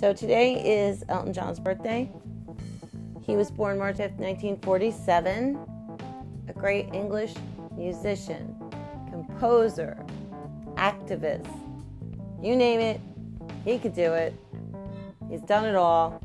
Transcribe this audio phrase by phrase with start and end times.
[0.00, 0.54] So today
[0.86, 2.10] is Elton John's birthday.
[3.20, 5.58] He was born March 5th, 1947.
[6.48, 7.34] A great English
[7.76, 8.56] musician,
[9.10, 10.02] composer,
[10.76, 11.54] activist.
[12.42, 12.98] You name it,
[13.66, 14.34] he could do it.
[15.28, 16.22] He's done it all.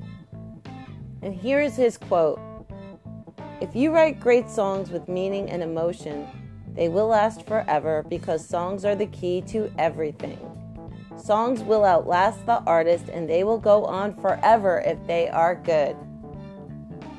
[1.21, 2.39] And here's his quote
[3.59, 6.25] If you write great songs with meaning and emotion,
[6.75, 10.54] they will last forever because songs are the key to everything.
[11.25, 15.97] Songs will outlast the artist and they will go on forever if they are good.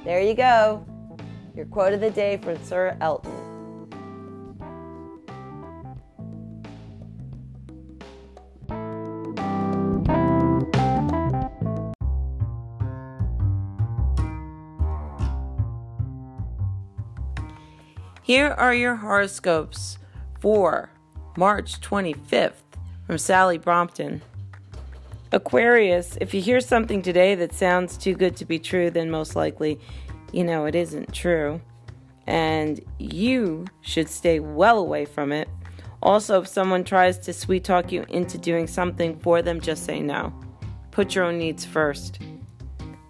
[0.05, 0.87] There you go.
[1.57, 3.33] Your quote of the day from Sir Elton.
[18.23, 19.99] Here are your horoscopes
[20.39, 20.91] for
[21.37, 22.66] March 25th
[23.07, 24.21] from Sally Brompton.
[25.33, 29.37] Aquarius, if you hear something today that sounds too good to be true, then most
[29.37, 29.79] likely
[30.33, 31.61] you know it isn't true.
[32.27, 35.49] And you should stay well away from it.
[36.03, 40.01] Also, if someone tries to sweet talk you into doing something for them, just say
[40.01, 40.33] no.
[40.91, 42.19] Put your own needs first.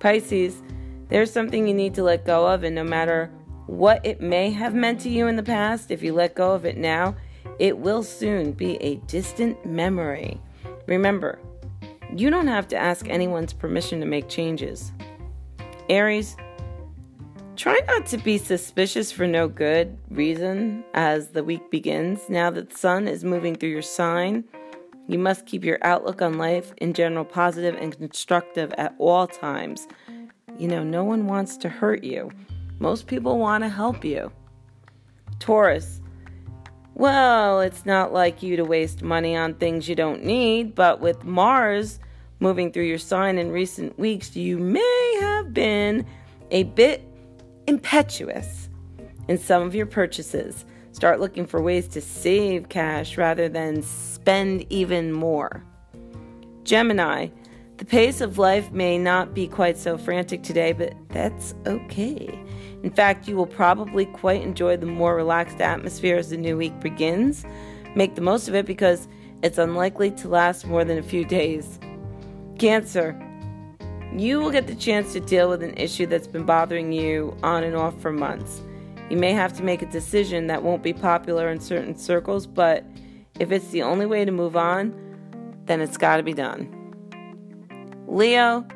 [0.01, 0.63] Pisces,
[1.09, 3.31] there's something you need to let go of, and no matter
[3.67, 6.65] what it may have meant to you in the past, if you let go of
[6.65, 7.17] it now,
[7.59, 10.41] it will soon be a distant memory.
[10.87, 11.39] Remember,
[12.15, 14.93] you don't have to ask anyone's permission to make changes.
[15.89, 16.37] Aries,
[17.57, 22.21] try not to be suspicious for no good reason as the week begins.
[22.29, 24.45] Now that the sun is moving through your sign,
[25.09, 29.87] you must keep your outlook on life in general positive and constructive at all times.
[30.59, 32.31] You know, no one wants to hurt you.
[32.79, 34.33] Most people want to help you.
[35.39, 36.01] Taurus,
[36.97, 41.25] well, it's not like you to waste money on things you don't need, but with
[41.25, 42.01] Mars
[42.41, 46.06] moving through your sign in recent weeks, you may have been
[46.51, 47.06] a bit
[47.67, 48.71] impetuous
[49.29, 50.65] in some of your purchases.
[50.93, 55.62] Start looking for ways to save cash rather than spend even more.
[56.65, 57.29] Gemini,
[57.77, 62.43] the pace of life may not be quite so frantic today, but that's okay.
[62.82, 66.78] In fact, you will probably quite enjoy the more relaxed atmosphere as the new week
[66.81, 67.44] begins.
[67.94, 69.09] Make the most of it because
[69.42, 71.78] it's unlikely to last more than a few days.
[72.59, 73.20] Cancer,
[74.16, 77.64] you will get the chance to deal with an issue that's been bothering you on
[77.64, 78.62] and off for months.
[79.10, 82.84] You may have to make a decision that won't be popular in certain circles, but
[83.38, 84.94] if it's the only way to move on,
[85.66, 86.72] then it's got to be done.
[88.08, 88.66] Leo,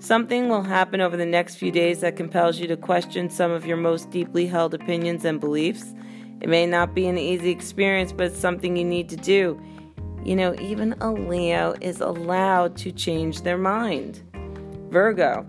[0.00, 3.66] Something will happen over the next few days that compels you to question some of
[3.66, 5.94] your most deeply held opinions and beliefs.
[6.40, 9.60] It may not be an easy experience, but it's something you need to do.
[10.24, 14.22] You know, even a Leo is allowed to change their mind.
[14.88, 15.46] Virgo,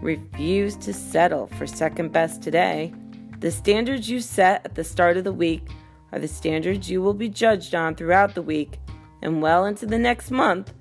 [0.00, 2.94] refuse to settle for second best today.
[3.40, 5.68] The standards you set at the start of the week
[6.12, 8.78] are the standards you will be judged on throughout the week
[9.20, 10.72] and well into the next month.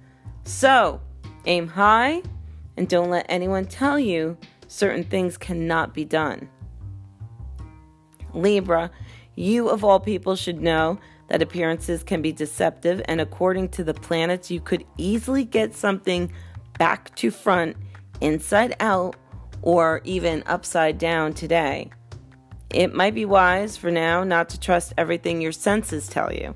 [0.46, 1.02] So,
[1.46, 2.24] aim high
[2.78, 4.38] and don't let anyone tell you
[4.68, 6.50] certain things cannot be done.
[8.34, 8.92] Libra,
[9.36, 13.94] you of all people should know that appearances can be deceptive, and according to the
[13.94, 16.32] planets, you could easily get something
[16.78, 17.78] back to front,
[18.22, 19.16] inside out,
[19.62, 21.90] or even upside down today.
[22.72, 26.56] It might be wise for now not to trust everything your senses tell you.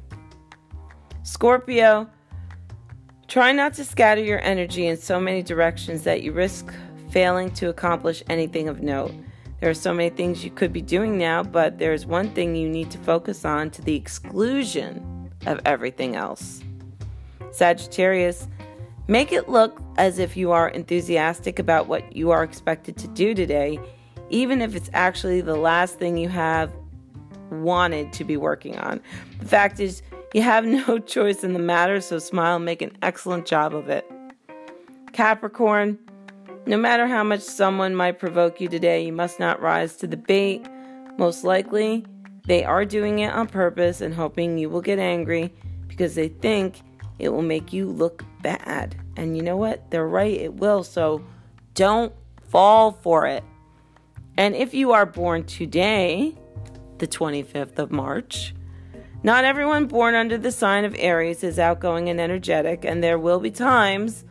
[1.23, 2.09] Scorpio,
[3.33, 6.71] Try not to scatter your energy in so many directions that you risk
[7.09, 9.11] failing to accomplish anything of note.
[9.59, 12.69] There are so many things you could be doing now, but there's one thing you
[12.69, 16.61] need to focus on to the exclusion of everything else.
[17.49, 18.47] Sagittarius,
[19.07, 23.33] make it look as if you are enthusiastic about what you are expected to do
[23.33, 23.79] today,
[24.29, 26.71] even if it's actually the last thing you have
[27.49, 29.01] wanted to be working on.
[29.39, 32.97] The fact is, you have no choice in the matter, so smile and make an
[33.01, 34.09] excellent job of it.
[35.13, 35.99] Capricorn,
[36.65, 40.17] no matter how much someone might provoke you today, you must not rise to the
[40.17, 40.65] bait.
[41.17, 42.05] Most likely,
[42.45, 45.53] they are doing it on purpose and hoping you will get angry
[45.87, 46.81] because they think
[47.19, 48.95] it will make you look bad.
[49.15, 49.91] And you know what?
[49.91, 50.83] They're right, it will.
[50.83, 51.23] So
[51.75, 52.13] don't
[52.49, 53.43] fall for it.
[54.35, 56.35] And if you are born today,
[56.97, 58.55] the 25th of March,
[59.23, 63.39] not everyone born under the sign of Aries is outgoing and energetic, and there will
[63.39, 64.25] be times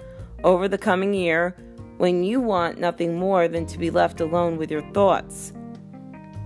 [0.45, 1.57] over the coming year
[1.97, 5.55] when you want nothing more than to be left alone with your thoughts.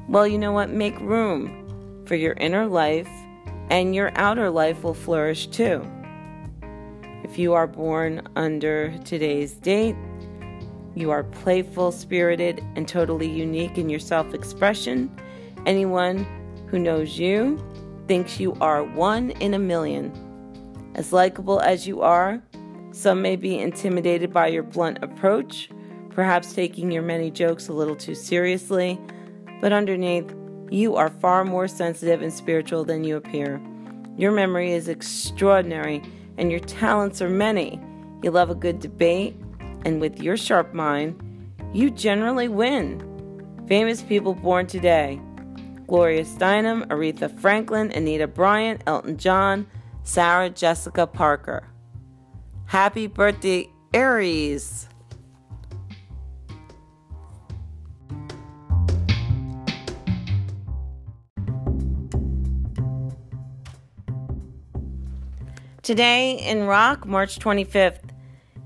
[0.09, 0.71] Well, you know what?
[0.71, 3.09] Make room for your inner life,
[3.69, 5.85] and your outer life will flourish too.
[7.25, 9.97] If you are born under today's date,
[10.95, 15.11] you are playful, spirited, and totally unique in your self expression.
[15.67, 16.25] Anyone
[16.69, 17.59] who knows you
[18.07, 20.13] thinks you are one in a million.
[20.95, 22.43] As likable as you are,
[22.93, 25.69] some may be intimidated by your blunt approach,
[26.11, 28.99] perhaps taking your many jokes a little too seriously,
[29.61, 30.35] but underneath,
[30.71, 33.61] you are far more sensitive and spiritual than you appear.
[34.17, 36.03] Your memory is extraordinary
[36.39, 37.81] and your talents are many.
[38.23, 39.37] You love a good debate,
[39.85, 41.21] and with your sharp mind,
[41.73, 43.03] you generally win.
[43.69, 45.21] Famous people born today
[45.87, 49.67] Gloria Steinem, Aretha Franklin, Anita Bryant, Elton John,
[50.03, 51.69] Sarah Jessica Parker.
[52.67, 54.89] Happy birthday, Aries!
[65.83, 68.11] Today in rock, March 25th.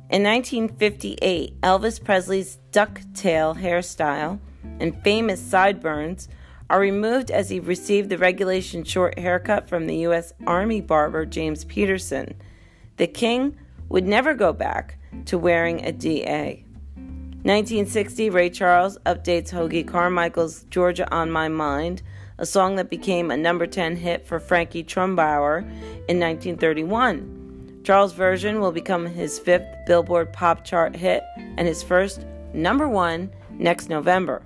[0.08, 4.40] In 1958, Elvis Presley's ducktail hairstyle
[4.80, 6.30] and famous sideburns
[6.70, 10.32] are removed as he received the regulation short haircut from the U.S.
[10.46, 12.34] Army barber James Peterson.
[12.96, 13.56] The king
[13.88, 14.96] would never go back
[15.26, 16.64] to wearing a DA.
[17.42, 22.02] 1960, Ray Charles updates Hoagy Carmichael's Georgia on My Mind
[22.40, 25.58] a song that became a number 10 hit for Frankie Trumbauer
[26.08, 27.80] in 1931.
[27.84, 32.24] Charles' version will become his fifth Billboard pop chart hit and his first
[32.54, 34.42] number one next November.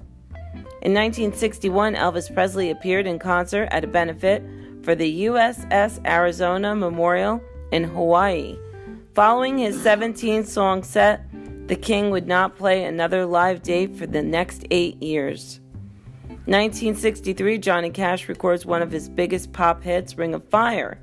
[0.84, 4.42] In 1961, Elvis Presley appeared in concert at a benefit
[4.82, 7.40] for the USS Arizona Memorial
[7.72, 8.58] in Hawaii.
[9.14, 11.24] Following his 17 song set,
[11.68, 15.58] the King would not play another live date for the next eight years.
[16.28, 20.98] 1963, Johnny Cash records one of his biggest pop hits, Ring of Fire,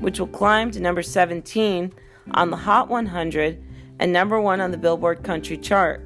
[0.00, 1.92] which will climb to number 17
[2.32, 3.62] on the Hot 100
[4.00, 6.04] and number one on the Billboard Country chart.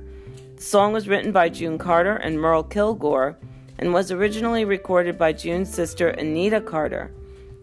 [0.56, 3.37] The song was written by June Carter and Merle Kilgore
[3.79, 7.12] and was originally recorded by June's sister Anita Carter.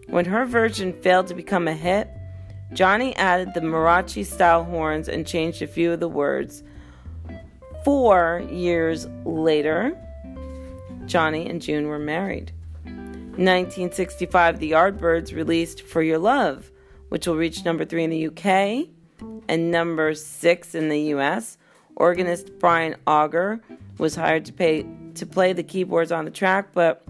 [0.08, 2.08] When her version failed to become a hit,
[2.74, 6.62] Johnny added the Mariachi style horns and changed a few of the words.
[7.82, 9.96] Four years later,
[11.06, 12.52] Johnny and June were married.
[12.84, 16.70] In 1965, the Yardbirds released For Your Love,
[17.08, 18.88] which will reach number three in the UK
[19.48, 21.56] and number six in the US.
[21.96, 23.60] Organist Brian Auger
[23.98, 27.04] was hired to, pay, to play the keyboards on the track, but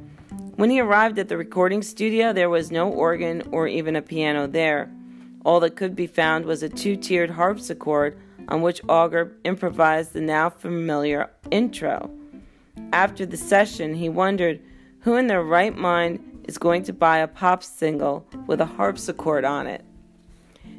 [0.56, 4.46] when he arrived at the recording studio, there was no organ or even a piano
[4.46, 4.90] there.
[5.44, 8.18] All that could be found was a two tiered harpsichord
[8.48, 12.10] on which Auger improvised the now familiar intro.
[12.92, 14.60] After the session, he wondered
[15.00, 19.44] who in their right mind is going to buy a pop single with a harpsichord
[19.44, 19.84] on it.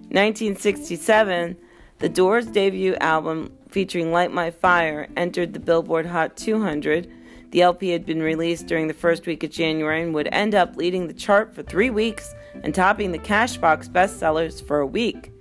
[0.09, 1.57] 1967,
[1.99, 7.11] the Doors' debut album featuring Light My Fire entered the Billboard Hot 200.
[7.51, 10.77] The LP had been released during the first week of January and would end up
[10.77, 12.33] leading the chart for three weeks
[12.63, 15.31] and topping the Cashbox bestsellers for a week.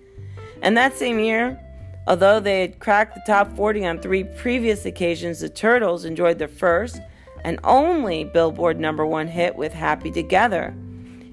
[0.62, 1.60] And that same year,
[2.06, 6.48] Although they had cracked the top 40 on three previous occasions, the Turtles enjoyed their
[6.48, 7.00] first
[7.44, 10.74] and only Billboard number one hit with Happy Together.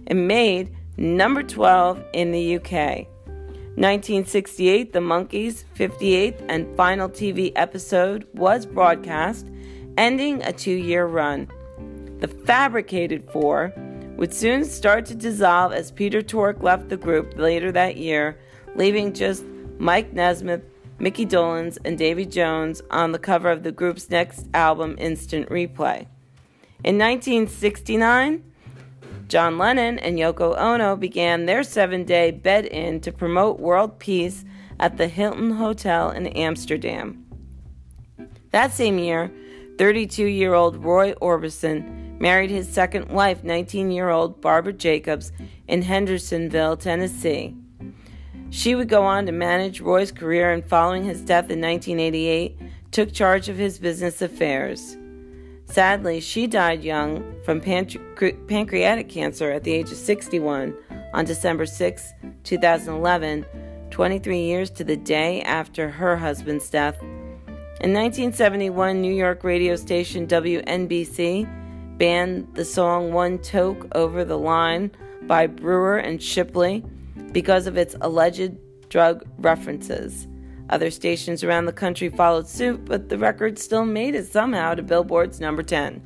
[0.05, 3.07] It made number 12 in the UK.
[3.75, 9.47] 1968, The Monkees' 58th and final TV episode was broadcast,
[9.97, 11.47] ending a two year run.
[12.19, 13.73] The Fabricated Four
[14.17, 18.37] would soon start to dissolve as Peter Tork left the group later that year,
[18.75, 19.45] leaving just
[19.77, 20.63] Mike Nesmith,
[20.99, 26.07] Mickey Dolenz, and Davy Jones on the cover of the group's next album, Instant Replay.
[26.83, 28.43] In 1969,
[29.29, 34.43] John Lennon and Yoko Ono began their seven day bed in to promote world peace
[34.79, 37.23] at the Hilton Hotel in Amsterdam.
[38.49, 39.31] That same year,
[39.77, 45.31] 32 year old Roy Orbison married his second wife, 19 year old Barbara Jacobs,
[45.67, 47.55] in Hendersonville, Tennessee.
[48.49, 52.57] She would go on to manage Roy's career and, following his death in 1988,
[52.89, 54.97] took charge of his business affairs.
[55.69, 60.75] Sadly, she died young from pancreatic cancer at the age of 61
[61.13, 63.45] on December 6, 2011,
[63.91, 66.99] 23 years to the day after her husband's death.
[67.81, 74.91] In 1971, New York radio station WNBC banned the song One Toke Over the Line
[75.23, 76.83] by Brewer and Shipley
[77.31, 78.57] because of its alleged
[78.89, 80.27] drug references.
[80.69, 84.83] Other stations around the country followed suit, but the record still made it somehow to
[84.83, 86.01] Billboard's number 10.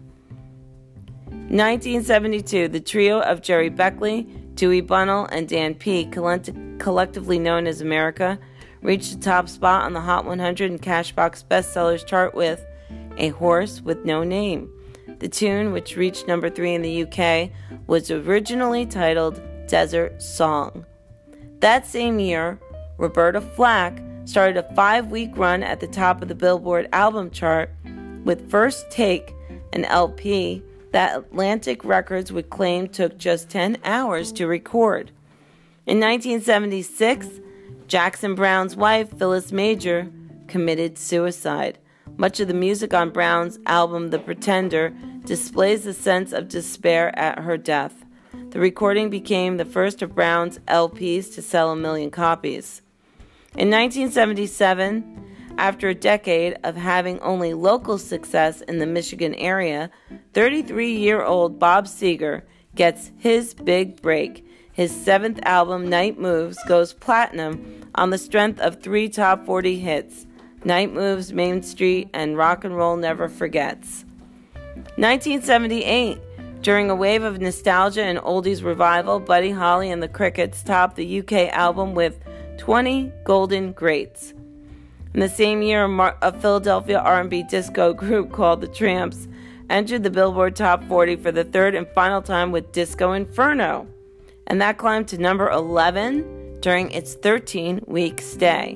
[1.49, 4.23] 1972, the trio of Gerry Beckley,
[4.55, 6.05] Dewey Bunnell, and Dan P.
[6.05, 8.39] collectively known as America,
[8.81, 12.65] reached the top spot on the Hot 100 and Cashbox bestsellers chart with
[13.17, 14.69] A Horse with No Name.
[15.19, 17.49] The tune, which reached number three in the UK,
[17.87, 20.85] was originally titled Desert Song.
[21.59, 22.59] That same year,
[22.97, 27.69] Roberta Flack started a five week run at the top of the Billboard album chart
[28.23, 29.33] with First Take,
[29.73, 35.11] an LP that Atlantic Records would claim took just 10 hours to record.
[35.85, 37.41] In 1976,
[37.87, 40.09] Jackson Browne's wife, Phyllis Major,
[40.47, 41.79] committed suicide.
[42.15, 44.93] Much of the music on Browne's album, The Pretender,
[45.25, 48.05] displays the sense of despair at her death.
[48.51, 52.82] The recording became the first of Browne's LPs to sell a million copies.
[53.55, 59.91] In 1977, after a decade of having only local success in the Michigan area,
[60.33, 62.41] 33 year old Bob Seger
[62.73, 64.43] gets his big break.
[64.71, 70.25] His seventh album, Night Moves, goes platinum on the strength of three top 40 hits
[70.65, 74.03] Night Moves, Main Street, and Rock and Roll Never Forgets.
[74.95, 76.17] 1978.
[76.61, 81.19] During a wave of nostalgia and oldies revival, Buddy Holly and the Crickets topped the
[81.19, 82.17] UK album with
[82.57, 84.33] 20 Golden Greats.
[85.13, 85.85] In the same year,
[86.21, 89.27] a Philadelphia R&B disco group called The Trammps
[89.69, 93.87] entered the Billboard Top 40 for the third and final time with Disco Inferno,
[94.47, 98.71] and that climbed to number 11 during its 13-week stay.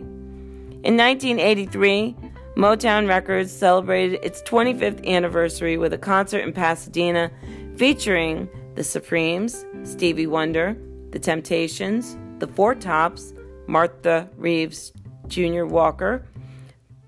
[0.84, 2.16] In 1983,
[2.56, 7.32] Motown Records celebrated its 25th anniversary with a concert in Pasadena
[7.76, 10.78] featuring the Supremes, Stevie Wonder,
[11.12, 13.34] The Temptations, The Four Tops,
[13.68, 14.92] Martha Reeves
[15.28, 15.66] Jr.
[15.66, 16.26] Walker,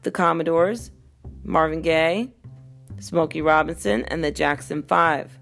[0.04, 0.92] The Commodores,
[1.44, 2.30] Marvin Gaye,
[3.00, 5.38] Smokey Robinson, and the Jackson Five.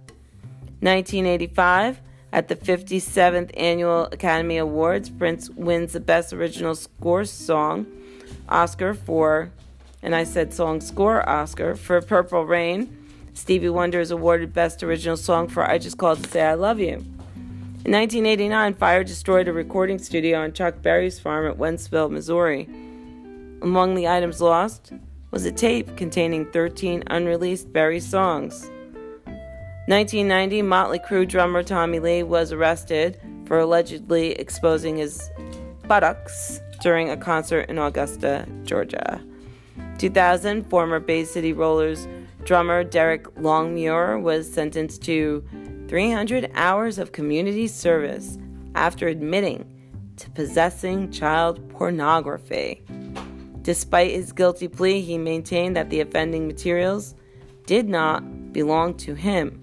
[0.79, 7.87] 1985, at the 57th Annual Academy Awards, Prince wins the Best Original Score Song
[8.47, 9.51] Oscar for
[10.01, 12.95] and I said song score Oscar for Purple Rain.
[13.33, 16.79] Stevie Wonder is awarded Best Original Song for I Just Called to Say I Love
[16.79, 17.03] You.
[17.87, 22.67] In 1989, fire destroyed a recording studio on Chuck Berry's farm at Wentzville, Missouri.
[23.61, 24.91] Among the items lost
[25.31, 28.69] was a tape containing 13 unreleased Berry songs.
[29.87, 35.31] 1990, Motley Crue drummer Tommy Lee was arrested for allegedly exposing his
[35.87, 39.23] buttocks during a concert in Augusta, Georgia.
[39.97, 42.05] 2000, former Bay City Rollers
[42.43, 45.41] drummer Derek Longmuir was sentenced to
[45.87, 48.37] 300 hours of community service
[48.75, 49.65] after admitting
[50.17, 52.81] to possessing child pornography.
[53.61, 57.15] Despite his guilty plea, he maintained that the offending materials
[57.65, 59.61] did not belong to him.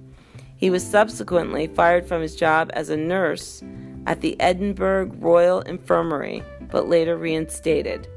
[0.57, 3.63] He was subsequently fired from his job as a nurse
[4.07, 8.09] at the Edinburgh Royal Infirmary, but later reinstated.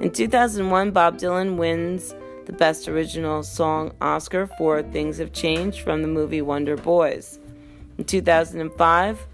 [0.00, 2.14] In 2001, Bob Dylan wins
[2.46, 7.39] the Best Original Song Oscar for Things Have Changed from the movie Wonder Boys.
[8.00, 9.26] In 2005,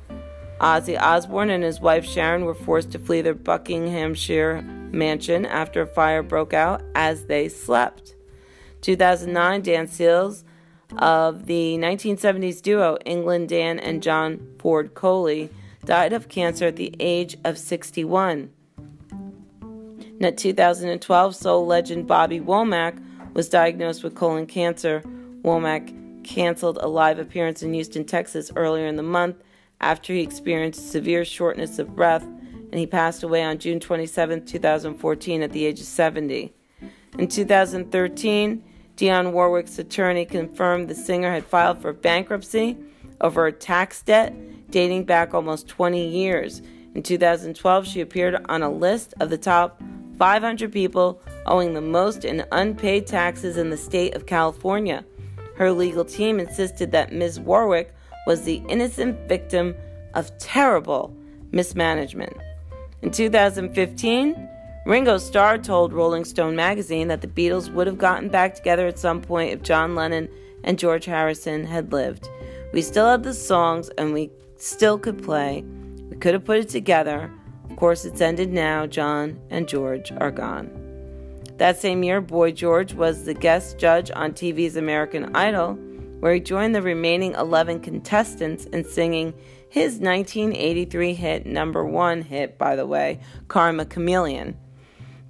[0.60, 5.86] Ozzy Osbourne and his wife Sharon were forced to flee their Buckinghamshire mansion after a
[5.86, 8.16] fire broke out as they slept.
[8.80, 10.42] 2009, Dan Seals
[10.98, 15.48] of the 1970s duo England Dan and John Ford Coley
[15.84, 18.50] died of cancer at the age of 61.
[20.18, 23.00] In 2012, soul legend Bobby Womack
[23.32, 25.04] was diagnosed with colon cancer.
[25.44, 29.36] Womack canceled a live appearance in Houston, Texas earlier in the month
[29.80, 35.42] after he experienced severe shortness of breath, and he passed away on June 27, 2014,
[35.42, 36.52] at the age of 70.
[37.18, 38.64] In 2013,
[38.96, 42.76] Dionne Warwick's attorney confirmed the singer had filed for bankruptcy
[43.20, 44.34] over a tax debt
[44.70, 46.62] dating back almost 20 years.
[46.94, 49.80] In 2012, she appeared on a list of the top
[50.18, 55.04] 500 people owing the most in unpaid taxes in the state of California.
[55.56, 57.40] Her legal team insisted that Ms.
[57.40, 57.94] Warwick
[58.26, 59.74] was the innocent victim
[60.14, 61.14] of terrible
[61.52, 62.36] mismanagement.
[63.02, 64.48] In 2015,
[64.86, 68.98] Ringo Starr told Rolling Stone magazine that the Beatles would have gotten back together at
[68.98, 70.28] some point if John Lennon
[70.64, 72.28] and George Harrison had lived.
[72.72, 75.64] We still have the songs and we still could play.
[76.10, 77.32] We could have put it together.
[77.68, 78.86] Of course, it's ended now.
[78.86, 80.85] John and George are gone.
[81.58, 85.74] That same year, Boy George was the guest judge on TV's American Idol,
[86.20, 89.32] where he joined the remaining 11 contestants in singing
[89.70, 94.56] his 1983 hit, number one hit, by the way, Karma Chameleon.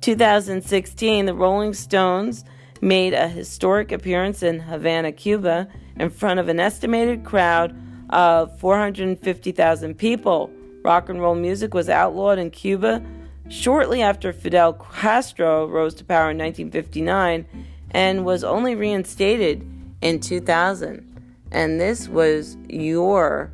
[0.01, 2.45] 2016, the Rolling Stones
[2.81, 7.75] made a historic appearance in Havana, Cuba, in front of an estimated crowd
[8.11, 10.51] of 450,000 people
[10.87, 13.05] Rock and roll music was outlawed in Cuba
[13.49, 17.47] shortly after Fidel Castro rose to power in 1959
[17.91, 19.67] and was only reinstated
[20.01, 21.03] in 2000.
[21.53, 23.53] And this was your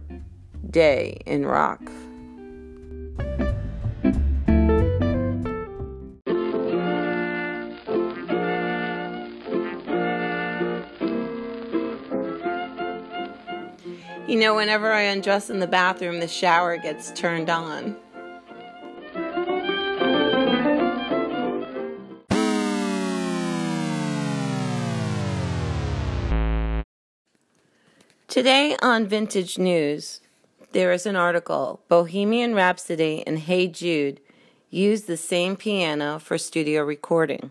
[0.71, 1.81] day in rock.
[14.27, 17.97] You know, whenever I undress in the bathroom, the shower gets turned on.
[28.33, 30.23] Today on Vintage News,
[30.73, 34.23] there is an article Bohemian Rhapsody and Hey Jude
[34.71, 37.51] use the same piano for studio recording.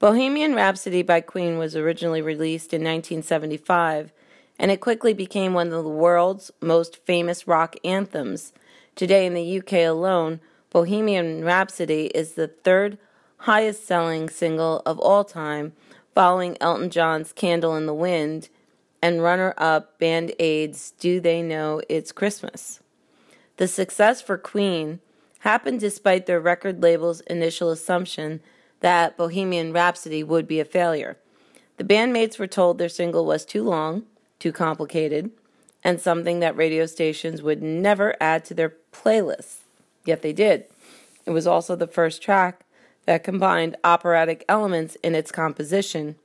[0.00, 4.10] Bohemian Rhapsody by Queen was originally released in 1975,
[4.58, 8.52] and it quickly became one of the world's most famous rock anthems.
[8.96, 12.98] Today in the UK alone, Bohemian Rhapsody is the third
[13.36, 15.72] highest selling single of all time,
[16.16, 18.48] following Elton John's Candle in the Wind
[19.06, 22.80] and runner up Band Aid's Do They Know It's Christmas.
[23.56, 24.98] The success for Queen
[25.40, 28.40] happened despite their record label's initial assumption
[28.80, 31.18] that Bohemian Rhapsody would be a failure.
[31.76, 34.06] The bandmates were told their single was too long,
[34.40, 35.30] too complicated,
[35.84, 39.58] and something that radio stations would never add to their playlists.
[40.04, 40.64] Yet they did.
[41.24, 42.64] It was also the first track
[43.04, 46.16] that combined operatic elements in its composition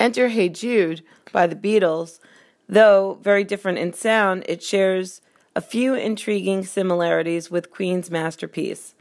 [0.00, 1.02] Enter Hey Jude
[1.32, 2.20] by the Beatles.
[2.68, 5.20] Though very different in sound, it shares
[5.56, 8.94] a few intriguing similarities with Queen's masterpiece.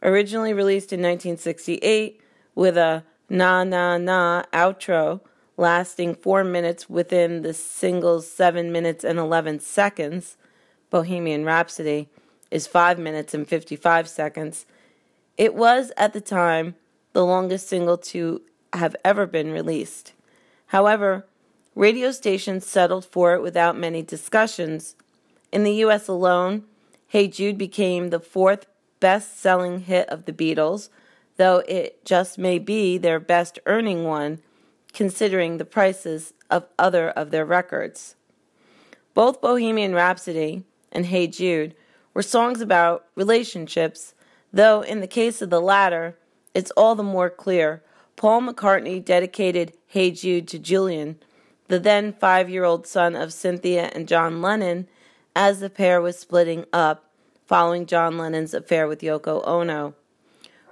[0.00, 2.20] Originally released in 1968
[2.54, 5.20] with a na na na outro
[5.56, 10.36] lasting four minutes within the single's seven minutes and 11 seconds,
[10.88, 12.08] Bohemian Rhapsody
[12.52, 14.66] is five minutes and 55 seconds.
[15.36, 16.76] It was at the time
[17.12, 20.12] the longest single to have ever been released.
[20.66, 21.26] However,
[21.74, 24.96] radio stations settled for it without many discussions.
[25.52, 26.64] In the US alone,
[27.06, 28.66] Hey Jude became the fourth
[29.00, 30.88] best selling hit of the Beatles,
[31.36, 34.40] though it just may be their best earning one,
[34.92, 38.16] considering the prices of other of their records.
[39.12, 41.74] Both Bohemian Rhapsody and Hey Jude
[42.14, 44.14] were songs about relationships,
[44.52, 46.16] though in the case of the latter,
[46.54, 47.82] it's all the more clear
[48.16, 51.18] Paul McCartney dedicated Hey Jude to Julian,
[51.68, 54.88] the then five year old son of Cynthia and John Lennon,
[55.34, 57.10] as the pair was splitting up
[57.46, 59.94] following John Lennon's affair with Yoko Ono.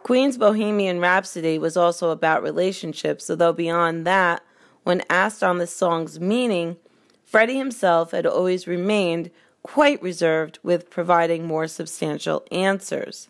[0.03, 4.43] Queen's Bohemian Rhapsody was also about relationships, although beyond that,
[4.83, 6.77] when asked on the song's meaning,
[7.25, 9.31] Freddie himself had always remained
[9.63, 13.29] quite reserved with providing more substantial answers.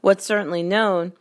[0.00, 1.12] What's certainly known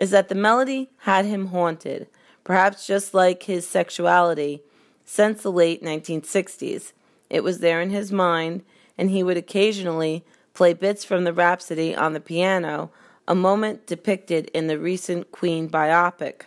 [0.00, 2.08] is that the melody had him haunted,
[2.42, 4.62] perhaps just like his sexuality,
[5.04, 6.92] since the late 1960s.
[7.28, 8.64] It was there in his mind,
[8.96, 12.90] and he would occasionally play bits from the Rhapsody on the piano,
[13.28, 16.42] a moment depicted in the recent Queen biopic.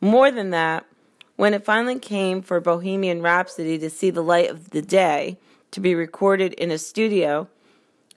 [0.00, 0.86] More than that,
[1.34, 5.36] when it finally came for Bohemian Rhapsody to see the light of the day,
[5.72, 7.48] to be recorded in a studio,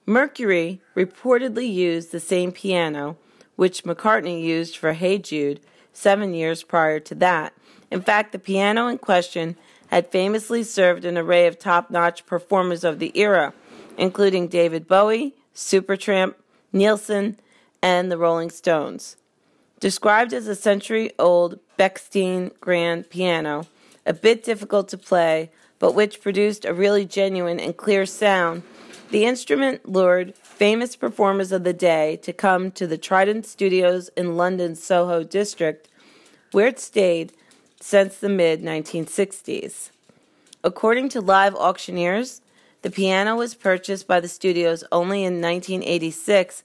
[0.06, 3.18] Mercury reportedly used the same piano
[3.56, 5.60] which McCartney used for Hey Jude
[5.94, 7.54] seven years prior to that.
[7.92, 9.56] In fact, the piano in question
[9.88, 13.54] had famously served an array of top notch performers of the era,
[13.98, 16.34] including David Bowie, Supertramp,
[16.72, 17.38] Nilsson,
[17.82, 19.18] and the Rolling Stones.
[19.80, 23.68] Described as a century old Bechstein grand piano,
[24.06, 28.64] a bit difficult to play, but which produced a really genuine and clear sound,
[29.14, 34.36] the instrument lured famous performers of the day to come to the Trident Studios in
[34.36, 35.88] London's Soho district,
[36.52, 37.32] where it stayed
[37.80, 39.92] since the mid 1960s.
[40.64, 42.42] According to live auctioneers,
[42.82, 46.64] the piano was purchased by the studios only in 1986,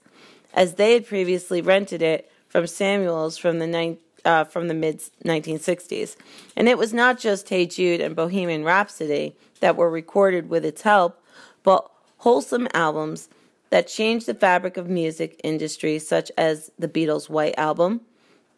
[0.51, 6.15] as they had previously rented it from Samuels from the ni- uh, the mid 1960s.
[6.55, 10.81] And it was not just Hey Jude and Bohemian Rhapsody that were recorded with its
[10.81, 11.23] help,
[11.61, 13.29] but wholesome albums
[13.69, 18.01] that changed the fabric of music industry, such as the Beatles' White Album,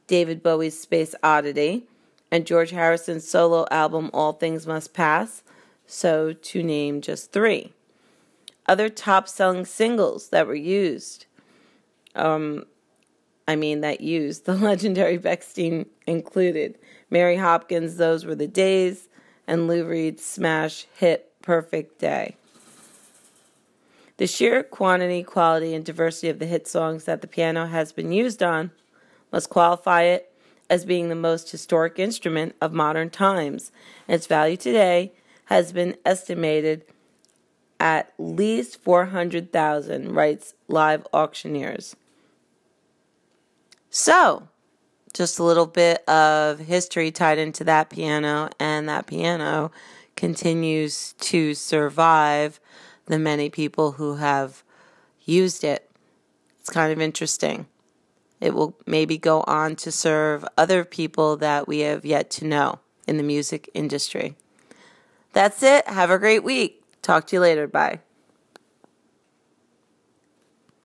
[0.07, 1.83] David Bowie's Space Oddity,
[2.31, 5.43] and George Harrison's solo album All Things Must Pass,
[5.85, 7.73] so to name just three.
[8.67, 11.25] Other top selling singles that were used,
[12.15, 12.65] um,
[13.47, 16.77] I mean, that used the legendary Bechstein included
[17.09, 19.09] Mary Hopkins' Those Were the Days,
[19.45, 22.37] and Lou Reed's smash hit Perfect Day.
[24.21, 28.11] The sheer quantity, quality, and diversity of the hit songs that the piano has been
[28.11, 28.69] used on
[29.31, 30.31] must qualify it
[30.69, 33.71] as being the most historic instrument of modern times.
[34.07, 35.13] Its value today
[35.45, 36.85] has been estimated
[37.79, 41.95] at least 400,000, writes Live Auctioneers.
[43.89, 44.49] So,
[45.15, 49.71] just a little bit of history tied into that piano, and that piano
[50.15, 52.59] continues to survive
[53.05, 54.63] the many people who have
[55.23, 55.89] used it.
[56.59, 57.67] It's kind of interesting.
[58.39, 62.79] It will maybe go on to serve other people that we have yet to know
[63.07, 64.35] in the music industry.
[65.33, 65.87] That's it.
[65.87, 66.83] Have a great week.
[67.01, 67.67] Talk to you later.
[67.67, 67.99] Bye.